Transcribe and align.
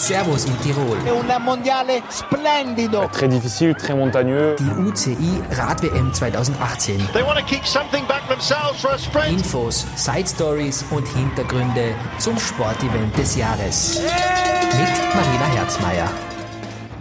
Servus 0.00 0.46
in 0.46 0.58
Tirol. 0.62 0.96
Un 1.06 1.44
mondiale 1.44 2.02
splendido. 2.10 3.06
Très 3.12 3.28
difficile, 3.28 3.74
très 3.74 3.94
montagneux. 3.94 4.56
Die 4.58 4.70
UCI 4.80 5.42
Rad-WM 5.52 6.10
2018. 6.14 6.98
They 7.12 7.22
want 7.22 7.38
to 7.38 7.44
kick 7.44 7.66
something 7.66 8.06
back 8.06 8.26
themselves 8.26 8.80
for 8.80 8.92
a 8.92 8.98
sprint. 8.98 9.30
Infos, 9.30 9.86
Side 9.96 10.26
Stories 10.26 10.82
und 10.90 11.06
Hintergründe 11.06 11.94
zum 12.18 12.38
Sportevent 12.38 13.16
des 13.18 13.36
Jahres. 13.36 14.00
Mit 14.00 15.14
Marina 15.14 15.46
Herzmeier. 15.54 16.08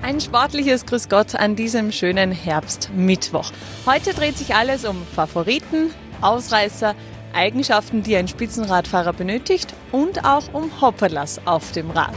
Ein 0.02 0.20
sportliches 0.20 0.86
Grüß 0.86 1.08
Gott 1.08 1.36
an 1.36 1.56
diesem 1.56 1.94
schönen 1.94 2.34
Herbstmittwoch. 2.34 3.52
Heute 3.86 4.14
dreht 4.14 4.38
sich 4.38 4.56
alles 4.56 4.84
um 4.84 4.98
Favoriten, 5.16 5.92
Ausreißer, 6.20 6.96
Eigenschaften, 7.34 8.04
die 8.04 8.18
ein 8.18 8.28
Spitzenradfahrer 8.28 9.14
benötigt 9.14 9.74
und 9.94 10.26
auch 10.26 10.44
um 10.52 10.82
Hopperlass 10.82 11.40
auf 11.46 11.72
dem 11.72 11.92
Rad. 11.92 12.14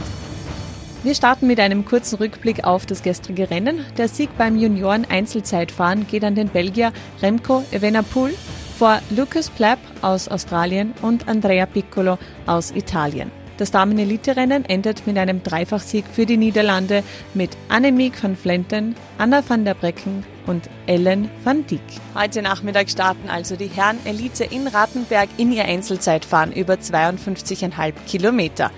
Wir 1.03 1.15
starten 1.15 1.47
mit 1.47 1.59
einem 1.59 1.83
kurzen 1.83 2.15
Rückblick 2.15 2.63
auf 2.63 2.85
das 2.85 3.03
gestrige 3.03 3.49
Rennen. 3.49 3.85
Der 3.97 4.07
Sieg 4.07 4.29
beim 4.37 4.57
Junioren-Einzelzeitfahren 4.57 6.07
geht 6.07 6.23
an 6.23 6.33
den 6.33 6.47
Belgier 6.47 6.93
Remco 7.21 7.61
Evenepoel 7.71 8.33
vor 8.79 9.01
Lucas 9.09 9.49
Plapp 9.49 9.79
aus 10.01 10.29
Australien 10.29 10.93
und 11.01 11.27
Andrea 11.27 11.65
Piccolo 11.65 12.17
aus 12.45 12.71
Italien. 12.71 13.31
Das 13.57 13.69
Damen-Elite-Rennen 13.71 14.63
endet 14.63 15.05
mit 15.05 15.17
einem 15.17 15.43
Dreifachsieg 15.43 16.05
für 16.09 16.25
die 16.25 16.37
Niederlande 16.37 17.03
mit 17.33 17.51
Annemiek 17.67 18.23
van 18.23 18.37
Vlenten, 18.37 18.95
Anna 19.17 19.43
van 19.45 19.65
der 19.65 19.73
Brecken 19.73 20.23
und 20.47 20.69
Ellen 20.87 21.29
van 21.43 21.67
Dijk. 21.67 21.81
Heute 22.15 22.41
Nachmittag 22.41 22.89
starten 22.89 23.29
also 23.29 23.57
die 23.57 23.67
Herren 23.67 23.97
Elite 24.05 24.45
in 24.45 24.67
Rattenberg 24.67 25.27
in 25.35 25.51
ihr 25.51 25.65
Einzelzeitfahren 25.65 26.53
über 26.53 26.75
52,5 26.75 27.93
Kilometer. 28.07 28.71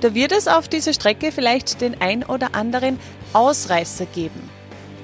Da 0.00 0.14
wird 0.14 0.30
es 0.30 0.46
auf 0.46 0.68
dieser 0.68 0.92
Strecke 0.92 1.32
vielleicht 1.32 1.80
den 1.80 2.00
ein 2.00 2.22
oder 2.22 2.54
anderen 2.54 3.00
Ausreißer 3.32 4.06
geben. 4.06 4.48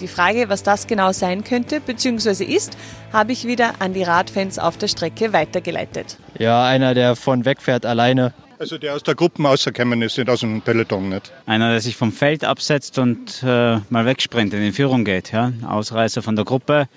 Die 0.00 0.06
Frage, 0.06 0.48
was 0.48 0.62
das 0.62 0.86
genau 0.86 1.12
sein 1.12 1.42
könnte 1.42 1.80
bzw. 1.80 2.44
ist, 2.44 2.76
habe 3.12 3.32
ich 3.32 3.44
wieder 3.44 3.72
an 3.80 3.92
die 3.92 4.04
Radfans 4.04 4.58
auf 4.58 4.76
der 4.76 4.88
Strecke 4.88 5.32
weitergeleitet. 5.32 6.18
Ja, 6.38 6.64
einer, 6.64 6.94
der 6.94 7.16
von 7.16 7.44
wegfährt 7.44 7.86
alleine. 7.86 8.34
Also 8.58 8.78
der 8.78 8.94
aus 8.94 9.02
der 9.02 9.16
Gruppe 9.16 9.42
rausgekommen 9.42 10.00
ist, 10.02 10.16
nicht 10.16 10.30
aus 10.30 10.40
dem 10.40 10.62
Peloton 10.62 11.08
nicht. 11.08 11.32
Einer, 11.46 11.70
der 11.70 11.80
sich 11.80 11.96
vom 11.96 12.12
Feld 12.12 12.44
absetzt 12.44 12.98
und 12.98 13.42
äh, 13.42 13.78
mal 13.88 14.06
wegsprintet, 14.06 14.60
in 14.60 14.72
Führung 14.72 15.04
geht. 15.04 15.32
Ja? 15.32 15.52
Ausreißer 15.66 16.22
von 16.22 16.36
der 16.36 16.44
Gruppe. 16.44 16.88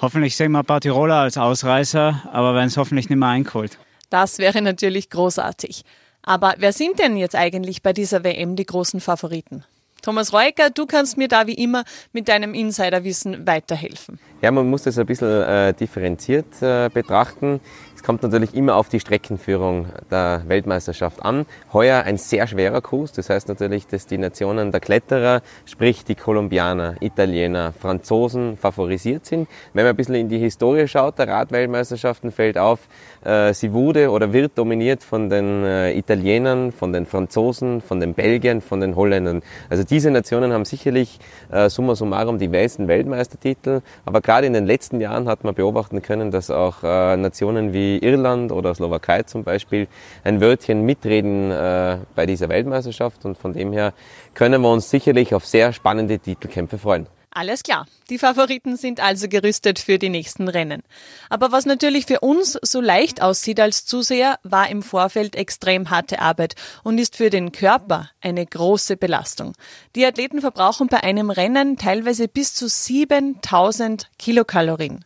Hoffentlich 0.00 0.36
sehen 0.36 0.52
wir 0.52 0.60
ein 0.60 0.64
paar 0.64 0.80
Tiroler 0.80 1.16
als 1.16 1.36
Ausreißer, 1.36 2.28
aber 2.32 2.54
werden 2.54 2.68
es 2.68 2.76
hoffentlich 2.76 3.08
nicht 3.08 3.18
mehr 3.18 3.28
eingeholt. 3.28 3.78
Das 4.10 4.38
wäre 4.38 4.62
natürlich 4.62 5.10
großartig. 5.10 5.84
Aber 6.24 6.54
wer 6.58 6.72
sind 6.72 6.98
denn 6.98 7.16
jetzt 7.16 7.36
eigentlich 7.36 7.82
bei 7.82 7.92
dieser 7.92 8.24
WM 8.24 8.56
die 8.56 8.66
großen 8.66 9.00
Favoriten? 9.00 9.64
Thomas 10.04 10.34
Reuker, 10.34 10.68
du 10.68 10.84
kannst 10.84 11.16
mir 11.16 11.28
da 11.28 11.46
wie 11.46 11.54
immer 11.54 11.84
mit 12.12 12.28
deinem 12.28 12.52
Insiderwissen 12.52 13.46
weiterhelfen. 13.46 14.18
Ja, 14.42 14.50
man 14.50 14.68
muss 14.68 14.82
das 14.82 14.98
ein 14.98 15.06
bisschen 15.06 15.42
äh, 15.42 15.72
differenziert 15.72 16.60
äh, 16.60 16.90
betrachten. 16.92 17.60
Kommt 18.04 18.22
natürlich 18.22 18.54
immer 18.54 18.76
auf 18.76 18.90
die 18.90 19.00
Streckenführung 19.00 19.86
der 20.10 20.42
Weltmeisterschaft 20.46 21.24
an. 21.24 21.46
Heuer 21.72 22.02
ein 22.02 22.18
sehr 22.18 22.46
schwerer 22.46 22.82
Kurs, 22.82 23.12
das 23.12 23.30
heißt 23.30 23.48
natürlich, 23.48 23.86
dass 23.86 24.06
die 24.06 24.18
Nationen 24.18 24.72
der 24.72 24.80
Kletterer, 24.82 25.40
sprich 25.64 26.04
die 26.04 26.14
Kolumbianer, 26.14 26.96
Italiener, 27.00 27.72
Franzosen 27.72 28.58
favorisiert 28.58 29.24
sind. 29.24 29.48
Wenn 29.72 29.84
man 29.84 29.94
ein 29.94 29.96
bisschen 29.96 30.16
in 30.16 30.28
die 30.28 30.38
Historie 30.38 30.86
schaut, 30.86 31.18
der 31.18 31.28
Radweltmeisterschaften 31.28 32.30
fällt 32.30 32.58
auf, 32.58 32.80
äh, 33.24 33.54
sie 33.54 33.72
wurde 33.72 34.10
oder 34.10 34.34
wird 34.34 34.58
dominiert 34.58 35.02
von 35.02 35.30
den 35.30 35.64
äh, 35.64 35.96
Italienern, 35.96 36.72
von 36.72 36.92
den 36.92 37.06
Franzosen, 37.06 37.80
von 37.80 38.00
den 38.00 38.12
Belgiern, 38.12 38.60
von 38.60 38.82
den 38.82 38.96
Holländern. 38.96 39.40
Also 39.70 39.82
diese 39.82 40.10
Nationen 40.10 40.52
haben 40.52 40.66
sicherlich 40.66 41.20
äh, 41.50 41.70
summa 41.70 41.94
summarum 41.94 42.38
die 42.38 42.48
meisten 42.48 42.86
Weltmeistertitel, 42.86 43.80
aber 44.04 44.20
gerade 44.20 44.46
in 44.46 44.52
den 44.52 44.66
letzten 44.66 45.00
Jahren 45.00 45.26
hat 45.26 45.42
man 45.42 45.54
beobachten 45.54 46.02
können, 46.02 46.30
dass 46.30 46.50
auch 46.50 46.82
Nationen 46.82 47.72
wie 47.72 47.93
Irland 47.98 48.52
oder 48.52 48.74
Slowakei 48.74 49.22
zum 49.22 49.44
Beispiel 49.44 49.88
ein 50.22 50.40
Wörtchen 50.40 50.82
mitreden 50.82 51.50
äh, 51.50 51.98
bei 52.14 52.26
dieser 52.26 52.48
Weltmeisterschaft 52.48 53.24
und 53.24 53.38
von 53.38 53.52
dem 53.52 53.72
her 53.72 53.92
können 54.34 54.62
wir 54.62 54.70
uns 54.70 54.90
sicherlich 54.90 55.34
auf 55.34 55.46
sehr 55.46 55.72
spannende 55.72 56.18
Titelkämpfe 56.18 56.78
freuen. 56.78 57.06
Alles 57.36 57.64
klar. 57.64 57.86
Die 58.10 58.18
Favoriten 58.18 58.76
sind 58.76 59.00
also 59.00 59.28
gerüstet 59.28 59.80
für 59.80 59.98
die 59.98 60.08
nächsten 60.08 60.46
Rennen. 60.46 60.84
Aber 61.28 61.50
was 61.50 61.66
natürlich 61.66 62.06
für 62.06 62.20
uns 62.20 62.56
so 62.62 62.80
leicht 62.80 63.20
aussieht 63.20 63.58
als 63.58 63.84
Zuseher, 63.86 64.38
war 64.44 64.70
im 64.70 64.84
Vorfeld 64.84 65.34
extrem 65.34 65.90
harte 65.90 66.20
Arbeit 66.20 66.54
und 66.84 66.98
ist 66.98 67.16
für 67.16 67.30
den 67.30 67.50
Körper 67.50 68.08
eine 68.20 68.46
große 68.46 68.96
Belastung. 68.96 69.54
Die 69.96 70.06
Athleten 70.06 70.42
verbrauchen 70.42 70.86
bei 70.86 71.02
einem 71.02 71.28
Rennen 71.30 71.76
teilweise 71.76 72.28
bis 72.28 72.54
zu 72.54 72.68
7000 72.68 74.10
Kilokalorien. 74.16 75.04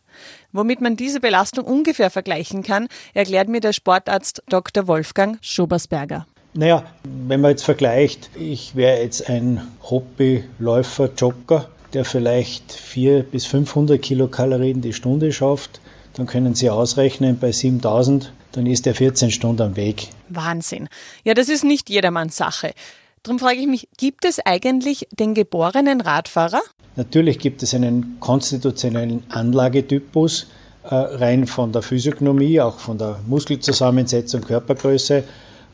Womit 0.51 0.81
man 0.81 0.95
diese 0.95 1.19
Belastung 1.19 1.65
ungefähr 1.65 2.11
vergleichen 2.11 2.61
kann, 2.61 2.89
erklärt 3.15 3.49
mir 3.49 3.59
der 3.59 3.73
Sportarzt 3.73 4.43
Dr. 4.49 4.87
Wolfgang 4.87 5.39
Schobersberger. 5.41 6.27
Naja, 6.53 6.83
wenn 7.03 7.41
man 7.41 7.51
jetzt 7.51 7.63
vergleicht, 7.63 8.29
ich 8.35 8.75
wäre 8.75 9.01
jetzt 9.01 9.27
ein 9.29 9.67
Hobbyläufer, 9.81 11.09
Jogger, 11.17 11.69
der 11.93 12.05
vielleicht 12.05 12.71
400 12.71 13.31
bis 13.31 13.45
500 13.45 14.01
Kilokalorien 14.01 14.81
die 14.81 14.93
Stunde 14.93 15.31
schafft, 15.31 15.79
dann 16.13 16.27
können 16.27 16.55
Sie 16.55 16.69
ausrechnen, 16.69 17.39
bei 17.39 17.51
7000, 17.51 18.33
dann 18.51 18.65
ist 18.65 18.87
er 18.87 18.95
14 18.95 19.31
Stunden 19.31 19.61
am 19.61 19.75
Weg. 19.75 20.09
Wahnsinn. 20.27 20.89
Ja, 21.23 21.33
das 21.33 21.49
ist 21.49 21.63
nicht 21.63 21.89
jedermanns 21.89 22.35
Sache. 22.35 22.73
Darum 23.23 23.39
frage 23.39 23.59
ich 23.59 23.67
mich, 23.67 23.87
gibt 23.97 24.25
es 24.25 24.39
eigentlich 24.45 25.07
den 25.11 25.33
geborenen 25.33 26.01
Radfahrer? 26.01 26.61
Natürlich 26.95 27.39
gibt 27.39 27.63
es 27.63 27.73
einen 27.73 28.17
konstitutionellen 28.19 29.23
Anlagetypus, 29.29 30.47
äh, 30.83 30.95
rein 30.95 31.45
von 31.45 31.71
der 31.71 31.81
Physiognomie, 31.81 32.61
auch 32.61 32.79
von 32.79 32.97
der 32.97 33.19
Muskelzusammensetzung, 33.27 34.41
Körpergröße. 34.41 35.23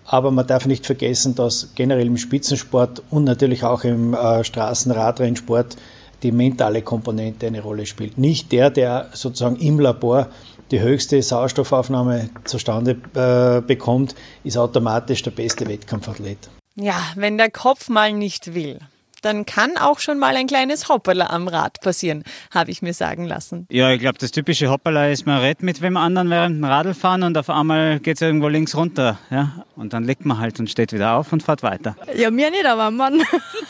Aber 0.06 0.30
man 0.32 0.46
darf 0.46 0.66
nicht 0.66 0.86
vergessen, 0.86 1.34
dass 1.36 1.70
generell 1.74 2.08
im 2.08 2.18
Spitzensport 2.18 3.02
und 3.10 3.24
natürlich 3.24 3.64
auch 3.64 3.84
im 3.84 4.14
äh, 4.14 4.44
Straßenradrennsport 4.44 5.78
die 6.26 6.32
mentale 6.32 6.82
Komponente 6.82 7.48
eine 7.48 7.62
Rolle 7.62 7.86
spielt. 7.86 8.18
Nicht 8.18 8.52
der, 8.52 8.72
der 8.72 9.10
sozusagen 9.14 9.58
im 9.58 9.80
Labor 9.80 10.28
die 10.72 10.80
höchste 10.80 11.22
Sauerstoffaufnahme 11.22 12.32
zustande 12.44 12.98
äh, 13.14 13.62
bekommt, 13.62 14.16
ist 14.44 14.58
automatisch 14.58 15.22
der 15.22 15.32
beste 15.32 15.68
Wettkampfathlet. 15.68 16.40
Ja, 16.76 17.00
wenn 17.16 17.38
der 17.38 17.52
Kopf 17.52 17.90
mal 17.90 18.12
nicht 18.12 18.56
will 18.56 18.80
dann 19.26 19.46
kann 19.46 19.76
auch 19.78 20.00
schon 20.00 20.20
mal 20.20 20.36
ein 20.36 20.46
kleines 20.46 20.88
Hopperler 20.88 21.32
am 21.32 21.48
Rad 21.48 21.82
passieren, 21.82 22.24
habe 22.52 22.70
ich 22.70 22.84
mir 22.84 22.94
sagen 22.94 23.26
lassen. 23.26 23.66
Ja, 23.72 23.92
ich 23.92 24.00
glaube, 24.00 24.20
das 24.20 24.30
typische 24.30 24.70
Hopperler 24.70 25.10
ist, 25.10 25.26
man 25.26 25.40
redet 25.40 25.64
mit 25.64 25.82
wem 25.82 25.98
anderen 25.98 26.30
während 26.30 26.58
dem 26.58 26.64
Radlfahren 26.64 27.24
und 27.24 27.36
auf 27.36 27.50
einmal 27.50 28.00
geht 28.00 28.18
es 28.18 28.22
irgendwo 28.22 28.50
links 28.50 28.76
runter. 28.76 29.18
Ja? 29.32 29.66
Und 29.76 29.94
dann 29.94 30.04
legt 30.04 30.26
man 30.26 30.38
halt 30.38 30.60
und 30.60 30.70
steht 30.70 30.94
wieder 30.94 31.16
auf 31.16 31.34
und 31.34 31.42
fährt 31.42 31.64
weiter. 31.64 31.96
Ja, 32.16 32.30
mir 32.30 32.52
nicht, 32.52 32.68
aber 32.68 32.92
Mann. 32.92 33.24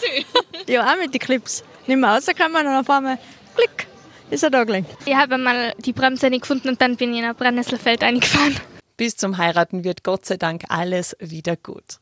ja, 0.67 0.81
auch 0.85 0.99
mit 0.99 1.13
den 1.13 1.19
Clips. 1.19 1.63
Nicht 1.87 1.97
mehr 1.97 2.09
rausgekommen 2.09 2.65
und 2.65 2.73
auf 2.73 2.89
einmal 2.89 3.17
klick, 3.55 3.87
ist 4.29 4.43
er 4.43 4.49
da 4.49 4.63
gelegen. 4.63 4.87
Ich 5.05 5.15
habe 5.15 5.37
mal 5.37 5.73
die 5.77 5.93
Bremse 5.93 6.29
nicht 6.29 6.41
gefunden 6.41 6.69
und 6.69 6.81
dann 6.81 6.95
bin 6.95 7.13
ich 7.13 7.19
in 7.19 7.25
ein 7.25 7.35
Brennnesselfeld 7.35 8.03
eingefahren. 8.03 8.55
Bis 8.97 9.17
zum 9.17 9.37
Heiraten 9.37 9.83
wird 9.83 10.03
Gott 10.03 10.25
sei 10.25 10.37
Dank 10.37 10.63
alles 10.69 11.15
wieder 11.19 11.57
gut. 11.57 11.99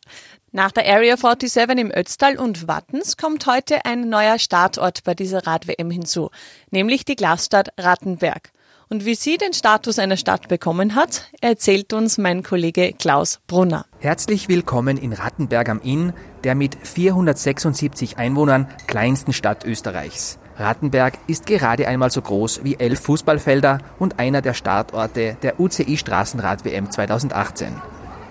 Nach 0.51 0.71
der 0.71 0.85
Area 0.85 1.17
47 1.17 1.79
im 1.79 1.91
Ötztal 1.91 2.37
und 2.37 2.67
Wattens 2.67 3.17
kommt 3.17 3.47
heute 3.47 3.85
ein 3.85 4.09
neuer 4.09 4.37
Startort 4.37 5.03
bei 5.03 5.15
dieser 5.15 5.47
Rad-WM 5.47 5.89
hinzu, 5.89 6.29
nämlich 6.69 7.05
die 7.05 7.15
Glasstadt 7.15 7.69
Rattenberg. 7.79 8.51
Und 8.89 9.05
wie 9.05 9.15
sie 9.15 9.37
den 9.37 9.53
Status 9.53 9.99
einer 9.99 10.17
Stadt 10.17 10.47
bekommen 10.47 10.95
hat, 10.95 11.29
erzählt 11.41 11.93
uns 11.93 12.17
mein 12.17 12.43
Kollege 12.43 12.93
Klaus 12.93 13.39
Brunner. 13.47 13.85
Herzlich 13.99 14.49
willkommen 14.49 14.97
in 14.97 15.13
Rattenberg 15.13 15.69
am 15.69 15.81
Inn, 15.81 16.13
der 16.43 16.55
mit 16.55 16.77
476 16.81 18.17
Einwohnern 18.17 18.67
kleinsten 18.87 19.33
Stadt 19.33 19.65
Österreichs. 19.65 20.37
Rattenberg 20.57 21.17
ist 21.27 21.45
gerade 21.47 21.87
einmal 21.87 22.11
so 22.11 22.21
groß 22.21 22.63
wie 22.63 22.75
elf 22.75 22.99
Fußballfelder 22.99 23.79
und 23.97 24.19
einer 24.19 24.41
der 24.41 24.53
Startorte 24.53 25.37
der 25.41 25.59
UCI 25.59 25.97
Straßenrad-WM 25.97 26.91
2018. 26.91 27.73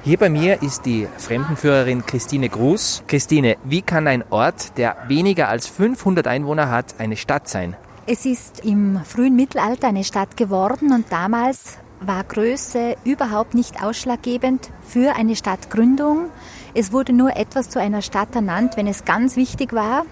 Hier 0.04 0.18
bei 0.18 0.28
mir 0.28 0.62
ist 0.62 0.84
die 0.84 1.06
Fremdenführerin 1.16 2.04
Christine 2.06 2.48
Gruß. 2.48 3.04
Christine, 3.06 3.56
wie 3.64 3.82
kann 3.82 4.08
ein 4.08 4.24
Ort, 4.30 4.76
der 4.76 4.96
weniger 5.06 5.48
als 5.48 5.66
500 5.68 6.26
Einwohner 6.26 6.70
hat, 6.70 6.96
eine 6.98 7.16
Stadt 7.16 7.48
sein? 7.48 7.76
Es 8.04 8.26
ist 8.26 8.64
im 8.64 9.00
frühen 9.04 9.36
Mittelalter 9.36 9.86
eine 9.86 10.02
Stadt 10.02 10.36
geworden 10.36 10.92
und 10.92 11.12
damals 11.12 11.78
war 12.00 12.24
Größe 12.24 12.96
überhaupt 13.04 13.54
nicht 13.54 13.80
ausschlaggebend 13.80 14.70
für 14.82 15.14
eine 15.14 15.36
Stadtgründung. 15.36 16.26
Es 16.74 16.90
wurde 16.90 17.12
nur 17.12 17.36
etwas 17.36 17.70
zu 17.70 17.78
einer 17.78 18.02
Stadt 18.02 18.34
ernannt, 18.34 18.76
wenn 18.76 18.88
es 18.88 19.04
ganz 19.04 19.36
wichtig 19.36 19.72
war. 19.72 20.04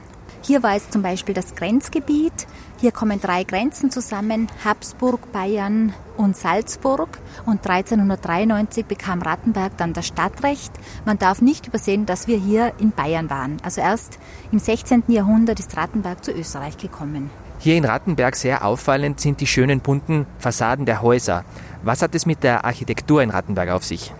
Hier 0.42 0.62
war 0.62 0.76
es 0.76 0.88
zum 0.88 1.02
Beispiel 1.02 1.34
das 1.34 1.56
Grenzgebiet. 1.56 2.32
Hier 2.80 2.92
kommen 2.92 3.20
drei 3.20 3.42
Grenzen 3.42 3.90
zusammen, 3.90 4.46
Habsburg, 4.64 5.32
Bayern 5.32 5.92
und 6.16 6.36
Salzburg 6.36 7.18
und 7.44 7.68
1393 7.68 8.86
bekam 8.86 9.20
Rattenberg 9.20 9.76
dann 9.78 9.94
das 9.94 10.06
Stadtrecht. 10.06 10.72
Man 11.04 11.18
darf 11.18 11.42
nicht 11.42 11.66
übersehen, 11.66 12.06
dass 12.06 12.28
wir 12.28 12.38
hier 12.38 12.72
in 12.78 12.92
Bayern 12.92 13.30
waren. 13.30 13.56
Also 13.64 13.80
erst 13.80 14.20
im 14.52 14.60
16. 14.60 15.02
Jahrhundert 15.08 15.58
ist 15.58 15.76
Rattenberg 15.76 16.24
zu 16.24 16.30
Österreich 16.30 16.78
gekommen. 16.78 17.30
Hier 17.62 17.76
in 17.76 17.84
Rattenberg 17.84 18.36
sehr 18.36 18.64
auffallend 18.64 19.20
sind 19.20 19.42
die 19.42 19.46
schönen 19.46 19.80
bunten 19.80 20.24
Fassaden 20.38 20.86
der 20.86 21.02
Häuser. 21.02 21.44
Was 21.82 22.00
hat 22.00 22.14
es 22.14 22.24
mit 22.24 22.42
der 22.42 22.64
Architektur 22.64 23.22
in 23.22 23.28
Rattenberg 23.28 23.68
auf 23.68 23.84
sich? 23.84 24.14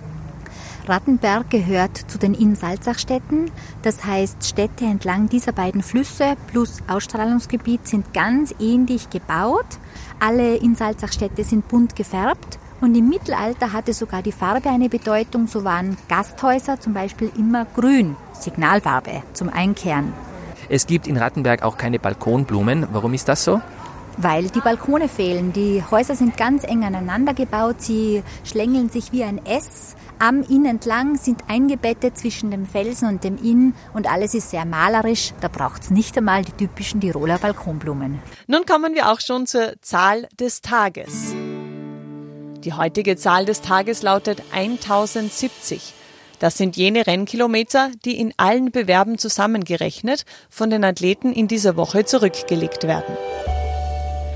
Rattenberg 0.87 1.49
gehört 1.49 1.97
zu 1.97 2.19
den 2.19 2.35
Inn-Salzach-Städten. 2.35 3.51
Das 3.81 4.05
heißt, 4.05 4.47
Städte 4.47 4.85
entlang 4.85 5.31
dieser 5.31 5.53
beiden 5.53 5.83
Flüsse 5.83 6.35
plus 6.53 6.83
Ausstrahlungsgebiet 6.87 7.89
sind 7.89 8.13
ganz 8.13 8.55
ähnlich 8.61 9.09
gebaut. 9.09 9.79
Alle 10.19 10.57
Inn-Salzach-Städte 10.57 11.43
sind 11.43 11.67
bunt 11.67 11.97
gefärbt. 11.97 12.59
Und 12.83 12.95
im 12.95 13.09
Mittelalter 13.09 13.73
hatte 13.73 13.95
sogar 13.95 14.21
die 14.21 14.33
Farbe 14.33 14.69
eine 14.69 14.91
Bedeutung. 14.91 15.47
So 15.47 15.65
waren 15.65 15.97
Gasthäuser 16.11 16.79
zum 16.79 16.93
Beispiel 16.93 17.31
immer 17.39 17.65
grün, 17.65 18.17
Signalfarbe 18.35 19.23
zum 19.33 19.49
Einkehren. 19.49 20.13
Es 20.73 20.87
gibt 20.87 21.09
in 21.09 21.17
Rattenberg 21.17 21.65
auch 21.65 21.77
keine 21.77 21.99
Balkonblumen. 21.99 22.87
Warum 22.93 23.13
ist 23.13 23.29
das 23.29 23.43
so? 23.43 23.61
Weil 24.19 24.51
die 24.51 24.61
Balkone 24.61 25.09
fehlen. 25.09 25.53
Die 25.53 25.83
Häuser 25.91 26.15
sind 26.15 26.37
ganz 26.37 26.63
eng 26.63 26.85
aneinander 26.85 27.35
gebaut. 27.35 27.77
Sie 27.81 28.23
schlängeln 28.45 28.89
sich 28.89 29.11
wie 29.11 29.25
ein 29.25 29.45
S 29.45 29.97
am 30.21 30.43
Inn 30.43 30.67
entlang, 30.67 31.17
sind 31.17 31.43
eingebettet 31.49 32.17
zwischen 32.17 32.53
dem 32.53 32.67
Felsen 32.67 33.09
und 33.09 33.25
dem 33.25 33.37
Inn 33.43 33.75
und 33.95 34.09
alles 34.09 34.35
ist 34.35 34.51
sehr 34.51 34.65
malerisch. 34.65 35.33
Da 35.41 35.49
braucht 35.49 35.83
es 35.83 35.91
nicht 35.91 36.17
einmal 36.17 36.45
die 36.45 36.53
typischen 36.53 37.01
Tiroler 37.01 37.39
Balkonblumen. 37.39 38.21
Nun 38.47 38.65
kommen 38.65 38.95
wir 38.95 39.11
auch 39.11 39.21
schon 39.21 39.47
zur 39.47 39.73
Zahl 39.81 40.29
des 40.39 40.61
Tages. 40.61 41.35
Die 42.63 42.75
heutige 42.75 43.17
Zahl 43.17 43.45
des 43.45 43.61
Tages 43.61 44.03
lautet 44.03 44.41
1070. 44.53 45.95
Das 46.41 46.57
sind 46.57 46.77
jene 46.77 47.07
Rennkilometer, 47.07 47.91
die 48.05 48.19
in 48.19 48.33
allen 48.39 48.73
Bewerben 48.73 49.19
zusammengerechnet 49.19 50.25
von 50.49 50.71
den 50.71 50.85
Athleten 50.85 51.33
in 51.33 51.47
dieser 51.47 51.77
Woche 51.77 52.07
zurückgelegt 52.07 52.85
werden. 52.85 53.17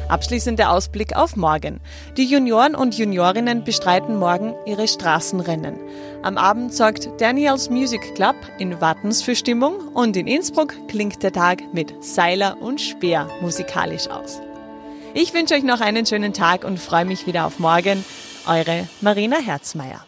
Abschließender 0.08 0.70
Ausblick 0.70 1.16
auf 1.16 1.34
morgen. 1.34 1.80
Die 2.18 2.26
Junioren 2.26 2.74
und 2.74 2.96
Juniorinnen 2.96 3.64
bestreiten 3.64 4.18
morgen 4.18 4.54
ihre 4.66 4.86
Straßenrennen. 4.86 5.78
Am 6.22 6.36
Abend 6.36 6.74
sorgt 6.74 7.08
Daniels 7.18 7.70
Music 7.70 8.14
Club 8.14 8.36
in 8.58 8.82
Wattens 8.82 9.22
für 9.22 9.34
Stimmung 9.34 9.88
und 9.94 10.14
in 10.16 10.26
Innsbruck 10.26 10.74
klingt 10.88 11.22
der 11.22 11.32
Tag 11.32 11.62
mit 11.72 12.04
Seiler 12.04 12.60
und 12.60 12.82
Speer 12.82 13.30
musikalisch 13.40 14.08
aus. 14.08 14.40
Ich 15.14 15.32
wünsche 15.32 15.54
euch 15.54 15.62
noch 15.62 15.80
einen 15.80 16.04
schönen 16.04 16.34
Tag 16.34 16.64
und 16.64 16.78
freue 16.78 17.06
mich 17.06 17.26
wieder 17.26 17.46
auf 17.46 17.58
morgen. 17.58 18.04
Eure 18.46 18.86
Marina 19.00 19.38
Herzmeier. 19.38 20.04